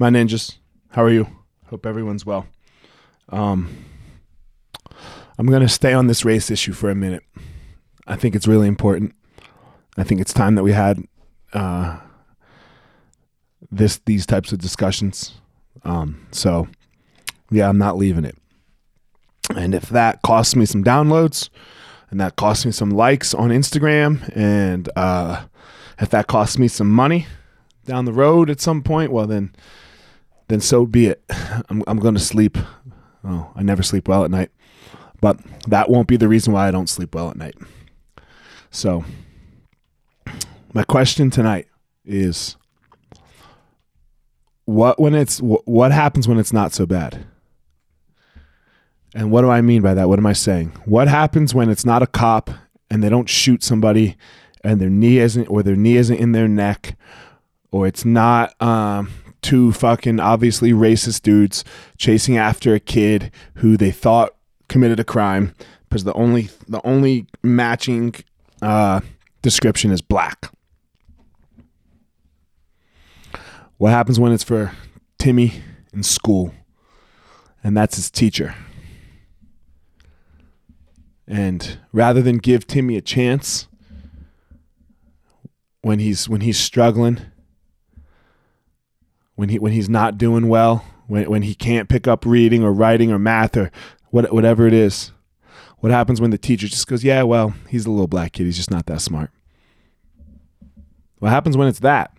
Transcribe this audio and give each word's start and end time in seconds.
my 0.00 0.08
ninjas. 0.08 0.56
How 0.88 1.04
are 1.04 1.10
you? 1.10 1.28
Hope 1.66 1.84
everyone's 1.84 2.24
well. 2.24 2.46
Um, 3.28 3.84
I'm 5.38 5.46
going 5.46 5.60
to 5.60 5.68
stay 5.68 5.92
on 5.92 6.06
this 6.06 6.24
race 6.24 6.50
issue 6.50 6.72
for 6.72 6.90
a 6.90 6.94
minute. 6.94 7.22
I 8.06 8.16
think 8.16 8.34
it's 8.34 8.48
really 8.48 8.66
important. 8.66 9.14
I 9.98 10.04
think 10.04 10.22
it's 10.22 10.32
time 10.32 10.54
that 10.54 10.62
we 10.62 10.72
had 10.72 11.04
uh, 11.52 11.98
this 13.70 14.00
these 14.06 14.24
types 14.24 14.52
of 14.52 14.58
discussions. 14.58 15.34
Um, 15.84 16.26
so, 16.32 16.66
yeah, 17.50 17.68
I'm 17.68 17.78
not 17.78 17.98
leaving 17.98 18.24
it. 18.24 18.38
And 19.54 19.74
if 19.74 19.90
that 19.90 20.22
costs 20.22 20.56
me 20.56 20.64
some 20.64 20.82
downloads, 20.82 21.50
and 22.10 22.18
that 22.20 22.36
costs 22.36 22.64
me 22.64 22.72
some 22.72 22.90
likes 22.90 23.34
on 23.34 23.50
Instagram, 23.50 24.34
and 24.34 24.88
uh, 24.96 25.44
if 26.00 26.08
that 26.08 26.26
costs 26.26 26.58
me 26.58 26.68
some 26.68 26.90
money 26.90 27.26
down 27.84 28.06
the 28.06 28.14
road 28.14 28.48
at 28.48 28.60
some 28.60 28.82
point, 28.82 29.12
well 29.12 29.26
then, 29.26 29.52
then 30.50 30.60
so 30.60 30.84
be 30.84 31.06
it. 31.06 31.22
I'm 31.68 31.82
I'm 31.86 31.98
going 31.98 32.14
to 32.14 32.20
sleep. 32.20 32.58
Oh, 33.24 33.50
I 33.54 33.62
never 33.62 33.82
sleep 33.82 34.08
well 34.08 34.24
at 34.24 34.30
night, 34.30 34.50
but 35.20 35.38
that 35.68 35.88
won't 35.88 36.08
be 36.08 36.16
the 36.16 36.28
reason 36.28 36.52
why 36.52 36.68
I 36.68 36.70
don't 36.70 36.88
sleep 36.88 37.14
well 37.14 37.30
at 37.30 37.36
night. 37.36 37.54
So, 38.70 39.04
my 40.72 40.84
question 40.84 41.30
tonight 41.30 41.68
is 42.04 42.56
what 44.64 45.00
when 45.00 45.14
it's 45.14 45.38
what 45.38 45.92
happens 45.92 46.26
when 46.26 46.38
it's 46.38 46.52
not 46.52 46.72
so 46.72 46.86
bad? 46.86 47.26
And 49.14 49.32
what 49.32 49.42
do 49.42 49.50
I 49.50 49.60
mean 49.60 49.82
by 49.82 49.94
that? 49.94 50.08
What 50.08 50.20
am 50.20 50.26
I 50.26 50.32
saying? 50.32 50.72
What 50.84 51.08
happens 51.08 51.52
when 51.52 51.68
it's 51.68 51.84
not 51.84 52.02
a 52.02 52.06
cop 52.06 52.48
and 52.90 53.02
they 53.02 53.08
don't 53.08 53.28
shoot 53.28 53.64
somebody 53.64 54.16
and 54.62 54.80
their 54.80 54.88
knee 54.88 55.18
isn't 55.18 55.46
or 55.46 55.64
their 55.64 55.74
knee 55.74 55.96
isn't 55.96 56.16
in 56.16 56.30
their 56.30 56.46
neck 56.46 56.96
or 57.72 57.88
it's 57.88 58.04
not 58.04 58.54
um, 58.62 59.10
two 59.42 59.72
fucking 59.72 60.20
obviously 60.20 60.72
racist 60.72 61.22
dudes 61.22 61.64
chasing 61.96 62.36
after 62.36 62.74
a 62.74 62.80
kid 62.80 63.30
who 63.56 63.76
they 63.76 63.90
thought 63.90 64.34
committed 64.68 65.00
a 65.00 65.04
crime 65.04 65.54
because 65.88 66.04
the 66.04 66.12
only 66.14 66.48
the 66.68 66.80
only 66.86 67.26
matching 67.42 68.14
uh, 68.62 69.00
description 69.42 69.90
is 69.90 70.00
black. 70.00 70.50
What 73.78 73.90
happens 73.90 74.20
when 74.20 74.32
it's 74.32 74.44
for 74.44 74.72
Timmy 75.18 75.62
in 75.92 76.02
school 76.02 76.54
and 77.64 77.76
that's 77.76 77.96
his 77.96 78.10
teacher? 78.10 78.54
And 81.26 81.78
rather 81.92 82.22
than 82.22 82.38
give 82.38 82.66
Timmy 82.66 82.96
a 82.96 83.00
chance 83.00 83.68
when 85.82 85.98
he's 85.98 86.28
when 86.28 86.42
he's 86.42 86.58
struggling, 86.58 87.20
when 89.40 89.48
he 89.48 89.58
when 89.58 89.72
he's 89.72 89.88
not 89.88 90.18
doing 90.18 90.48
well, 90.48 90.84
when 91.06 91.24
when 91.30 91.40
he 91.40 91.54
can't 91.54 91.88
pick 91.88 92.06
up 92.06 92.26
reading 92.26 92.62
or 92.62 92.74
writing 92.74 93.10
or 93.10 93.18
math 93.18 93.56
or 93.56 93.70
what, 94.10 94.30
whatever 94.34 94.66
it 94.66 94.74
is, 94.74 95.12
what 95.78 95.90
happens 95.90 96.20
when 96.20 96.30
the 96.30 96.36
teacher 96.36 96.68
just 96.68 96.86
goes, 96.86 97.02
"Yeah, 97.02 97.22
well, 97.22 97.54
he's 97.66 97.86
a 97.86 97.90
little 97.90 98.06
black 98.06 98.32
kid. 98.32 98.44
He's 98.44 98.58
just 98.58 98.70
not 98.70 98.84
that 98.84 99.00
smart." 99.00 99.30
What 101.20 101.30
happens 101.30 101.56
when 101.56 101.68
it's 101.68 101.78
that? 101.80 102.12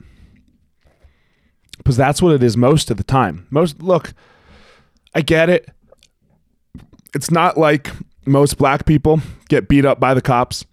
Because 1.78 1.96
that's 1.96 2.24
what 2.24 2.34
it 2.34 2.42
is 2.42 2.58
most 2.58 2.90
of 2.90 2.98
the 2.98 3.04
time. 3.04 3.46
Most 3.52 3.84
look, 3.84 4.16
I 5.14 5.22
get 5.22 5.48
it. 5.48 5.70
It's 7.14 7.30
not 7.30 7.56
like 7.56 7.92
most 8.26 8.58
black 8.58 8.88
people 8.88 9.22
get 9.48 9.68
beat 9.68 9.86
up 9.86 10.00
by 10.00 10.16
the 10.16 10.24
cops. 10.24 10.66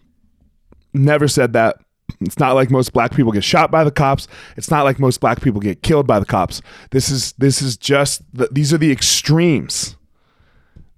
Never 0.94 1.28
said 1.28 1.52
that. 1.52 1.76
It's 2.20 2.38
not 2.38 2.54
like 2.54 2.70
most 2.70 2.92
black 2.92 3.14
people 3.14 3.32
get 3.32 3.44
shot 3.44 3.70
by 3.70 3.84
the 3.84 3.90
cops. 3.90 4.26
It's 4.56 4.70
not 4.70 4.84
like 4.84 4.98
most 4.98 5.20
black 5.20 5.40
people 5.40 5.60
get 5.60 5.82
killed 5.82 6.06
by 6.06 6.18
the 6.18 6.26
cops. 6.26 6.60
This 6.90 7.10
is 7.10 7.32
this 7.32 7.62
is 7.62 7.76
just 7.76 8.22
the, 8.32 8.48
these 8.50 8.72
are 8.72 8.78
the 8.78 8.90
extremes. 8.90 9.96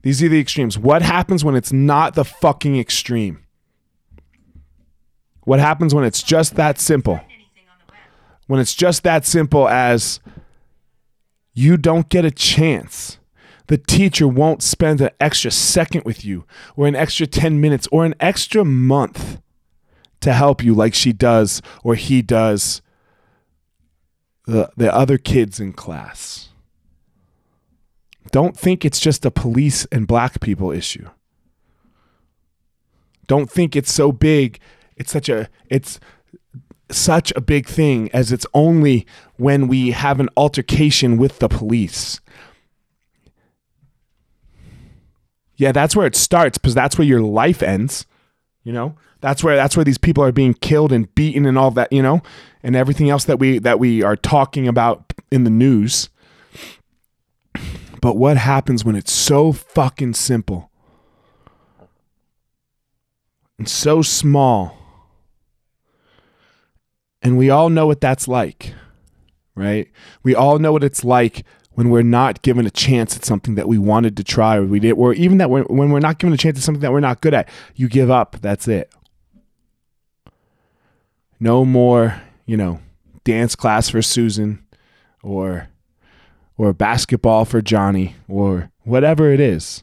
These 0.02 0.22
are 0.22 0.28
the 0.28 0.40
extremes. 0.40 0.78
What 0.78 1.02
happens 1.02 1.44
when 1.44 1.56
it's 1.56 1.72
not 1.72 2.14
the 2.14 2.24
fucking 2.24 2.78
extreme? 2.78 3.44
What 5.44 5.60
happens 5.60 5.94
when 5.94 6.04
it's 6.04 6.22
just 6.22 6.54
that 6.56 6.78
simple? 6.78 7.20
When 8.46 8.60
it's 8.60 8.74
just 8.74 9.02
that 9.02 9.26
simple 9.26 9.68
as 9.68 10.20
you 11.52 11.76
don't 11.76 12.08
get 12.08 12.24
a 12.24 12.30
chance 12.30 13.18
the 13.70 13.78
teacher 13.78 14.26
won't 14.26 14.64
spend 14.64 15.00
an 15.00 15.10
extra 15.20 15.48
second 15.48 16.04
with 16.04 16.24
you 16.24 16.44
or 16.74 16.88
an 16.88 16.96
extra 16.96 17.24
10 17.24 17.60
minutes 17.60 17.86
or 17.92 18.04
an 18.04 18.16
extra 18.18 18.64
month 18.64 19.40
to 20.20 20.32
help 20.32 20.62
you 20.62 20.74
like 20.74 20.94
she 20.94 21.12
does 21.12 21.62
or 21.82 21.94
he 21.94 22.22
does 22.22 22.82
the, 24.46 24.70
the 24.76 24.94
other 24.94 25.18
kids 25.18 25.60
in 25.60 25.72
class. 25.72 26.48
Don't 28.30 28.56
think 28.56 28.84
it's 28.84 29.00
just 29.00 29.24
a 29.24 29.30
police 29.30 29.86
and 29.86 30.06
black 30.06 30.40
people 30.40 30.70
issue. 30.70 31.08
Don't 33.26 33.50
think 33.50 33.74
it's 33.76 33.92
so 33.92 34.12
big. 34.12 34.58
It's 34.96 35.12
such 35.12 35.28
a 35.28 35.48
it's 35.68 36.00
such 36.90 37.32
a 37.36 37.40
big 37.40 37.66
thing 37.66 38.10
as 38.12 38.32
it's 38.32 38.46
only 38.52 39.06
when 39.36 39.68
we 39.68 39.92
have 39.92 40.18
an 40.18 40.28
altercation 40.36 41.16
with 41.16 41.38
the 41.38 41.48
police 41.48 42.20
yeah, 45.60 45.72
that's 45.72 45.94
where 45.94 46.06
it 46.06 46.16
starts 46.16 46.56
because 46.56 46.74
that's 46.74 46.96
where 46.96 47.06
your 47.06 47.20
life 47.20 47.62
ends. 47.62 48.06
You 48.70 48.74
know, 48.74 48.94
that's 49.20 49.42
where 49.42 49.56
that's 49.56 49.76
where 49.76 49.82
these 49.82 49.98
people 49.98 50.22
are 50.22 50.30
being 50.30 50.54
killed 50.54 50.92
and 50.92 51.12
beaten 51.16 51.44
and 51.44 51.58
all 51.58 51.72
that. 51.72 51.92
You 51.92 52.02
know, 52.02 52.22
and 52.62 52.76
everything 52.76 53.10
else 53.10 53.24
that 53.24 53.40
we 53.40 53.58
that 53.58 53.80
we 53.80 54.04
are 54.04 54.14
talking 54.14 54.68
about 54.68 55.12
in 55.32 55.42
the 55.42 55.50
news. 55.50 56.08
But 58.00 58.16
what 58.16 58.36
happens 58.36 58.84
when 58.84 58.94
it's 58.94 59.10
so 59.10 59.50
fucking 59.50 60.14
simple 60.14 60.70
and 63.58 63.68
so 63.68 64.02
small? 64.02 64.78
And 67.22 67.36
we 67.36 67.50
all 67.50 67.70
know 67.70 67.88
what 67.88 68.00
that's 68.00 68.28
like, 68.28 68.72
right? 69.56 69.90
We 70.22 70.36
all 70.36 70.60
know 70.60 70.70
what 70.70 70.84
it's 70.84 71.02
like 71.02 71.44
when 71.80 71.88
we're 71.88 72.02
not 72.02 72.42
given 72.42 72.66
a 72.66 72.70
chance 72.70 73.16
at 73.16 73.24
something 73.24 73.54
that 73.54 73.66
we 73.66 73.78
wanted 73.78 74.14
to 74.14 74.22
try 74.22 74.54
or 74.54 74.66
we 74.66 74.78
did, 74.78 74.92
or 74.92 75.14
even 75.14 75.38
that 75.38 75.48
we're, 75.48 75.62
when 75.62 75.88
we're 75.88 75.98
not 75.98 76.18
given 76.18 76.34
a 76.34 76.36
chance 76.36 76.58
at 76.58 76.62
something 76.62 76.82
that 76.82 76.92
we're 76.92 77.00
not 77.00 77.22
good 77.22 77.32
at, 77.32 77.48
you 77.74 77.88
give 77.88 78.10
up. 78.10 78.36
That's 78.42 78.68
it. 78.68 78.92
No 81.40 81.64
more, 81.64 82.20
you 82.44 82.58
know, 82.58 82.80
dance 83.24 83.56
class 83.56 83.88
for 83.88 84.02
Susan 84.02 84.62
or 85.22 85.68
or 86.58 86.74
basketball 86.74 87.46
for 87.46 87.62
Johnny 87.62 88.14
or 88.28 88.70
whatever 88.80 89.32
it 89.32 89.40
is. 89.40 89.82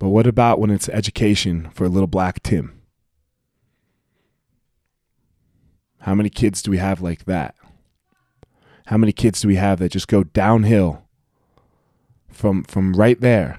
But 0.00 0.08
what 0.08 0.26
about 0.26 0.58
when 0.58 0.70
it's 0.70 0.88
education 0.88 1.70
for 1.72 1.84
a 1.84 1.88
little 1.88 2.08
black 2.08 2.42
Tim? 2.42 2.82
How 6.00 6.16
many 6.16 6.30
kids 6.30 6.62
do 6.62 6.72
we 6.72 6.78
have 6.78 7.00
like 7.00 7.26
that? 7.26 7.54
How 8.86 8.96
many 8.96 9.12
kids 9.12 9.40
do 9.40 9.48
we 9.48 9.56
have 9.56 9.78
that 9.78 9.92
just 9.92 10.08
go 10.08 10.24
downhill 10.24 11.04
from 12.28 12.64
from 12.64 12.94
right 12.94 13.20
there 13.20 13.58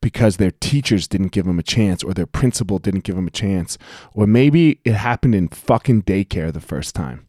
because 0.00 0.36
their 0.36 0.50
teachers 0.50 1.08
didn't 1.08 1.32
give 1.32 1.46
them 1.46 1.58
a 1.58 1.62
chance 1.62 2.02
or 2.02 2.12
their 2.12 2.26
principal 2.26 2.78
didn't 2.78 3.04
give 3.04 3.16
them 3.16 3.26
a 3.26 3.30
chance 3.30 3.78
or 4.14 4.26
maybe 4.26 4.80
it 4.84 4.94
happened 4.94 5.34
in 5.34 5.48
fucking 5.48 6.02
daycare 6.02 6.52
the 6.52 6.60
first 6.60 6.94
time. 6.94 7.26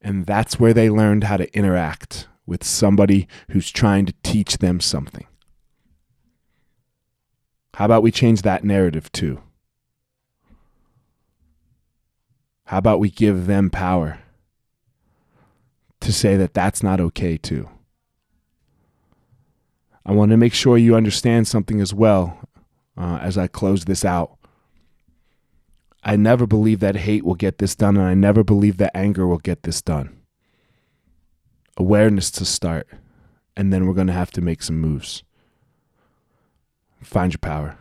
And 0.00 0.26
that's 0.26 0.60
where 0.60 0.74
they 0.74 0.90
learned 0.90 1.24
how 1.24 1.38
to 1.38 1.56
interact 1.56 2.28
with 2.46 2.62
somebody 2.62 3.26
who's 3.50 3.70
trying 3.70 4.04
to 4.06 4.14
teach 4.22 4.58
them 4.58 4.80
something. 4.80 5.26
How 7.74 7.86
about 7.86 8.02
we 8.02 8.10
change 8.10 8.42
that 8.42 8.64
narrative 8.64 9.10
too? 9.10 9.40
How 12.66 12.78
about 12.78 13.00
we 13.00 13.10
give 13.10 13.46
them 13.46 13.70
power? 13.70 14.20
To 16.04 16.12
say 16.12 16.36
that 16.36 16.54
that's 16.54 16.82
not 16.82 17.00
okay 17.00 17.36
too. 17.36 17.68
I 20.06 20.12
want 20.12 20.30
to 20.30 20.36
make 20.36 20.54
sure 20.54 20.76
you 20.76 20.94
understand 20.94 21.48
something 21.48 21.80
as 21.80 21.94
well 21.94 22.38
uh, 22.96 23.18
as 23.22 23.38
I 23.38 23.46
close 23.46 23.86
this 23.86 24.04
out. 24.04 24.36
I 26.02 26.16
never 26.16 26.46
believe 26.46 26.80
that 26.80 26.96
hate 26.96 27.24
will 27.24 27.34
get 27.34 27.56
this 27.58 27.74
done, 27.74 27.96
and 27.96 28.06
I 28.06 28.12
never 28.12 28.44
believe 28.44 28.76
that 28.76 28.94
anger 28.94 29.26
will 29.26 29.38
get 29.38 29.62
this 29.62 29.80
done. 29.80 30.20
Awareness 31.78 32.30
to 32.32 32.44
start, 32.44 32.86
and 33.56 33.72
then 33.72 33.86
we're 33.86 33.94
going 33.94 34.08
to 34.08 34.12
have 34.12 34.30
to 34.32 34.42
make 34.42 34.62
some 34.62 34.78
moves. 34.78 35.22
Find 37.02 37.32
your 37.32 37.38
power. 37.38 37.78